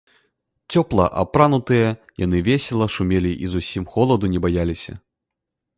Цёпла 0.75 1.03
апранутыя, 1.23 1.89
яны 2.25 2.37
весела 2.49 2.87
шумелі 2.95 3.31
і 3.47 3.53
зусім 3.57 3.83
холаду 3.95 4.25
не 4.37 4.45
баяліся. 4.47 4.93